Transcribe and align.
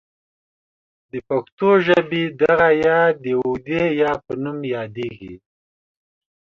د 1.11 1.13
پښتو 1.29 1.69
ژبې 1.85 2.23
دغه 2.41 2.69
ې 2.95 2.99
د 3.23 3.25
اوږدې 3.41 3.83
یا 4.01 4.11
په 4.25 4.33
نوم 4.43 4.57
یادیږي. 4.75 5.35